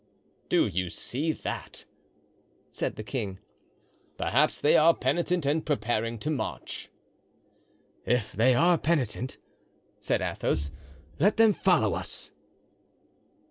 [0.49, 1.85] "Do you see that?"
[2.71, 3.37] said the king.
[4.17, 6.89] "Perhaps they are penitent and preparing to march."
[8.03, 9.37] "If they are penitent,"
[9.99, 10.71] said Athos,
[11.19, 12.31] "let them follow us."